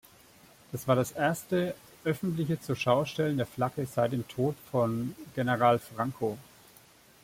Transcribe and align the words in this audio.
Das 0.71 0.87
war 0.87 0.95
das 0.95 1.11
erste 1.11 1.75
öffentliche 2.03 2.59
Zurschaustellen 2.59 3.37
der 3.37 3.45
Flagge 3.45 3.85
seit 3.85 4.13
dem 4.13 4.27
Tod 4.27 4.55
von 4.71 5.15
General 5.35 5.77
Franco. 5.77 6.39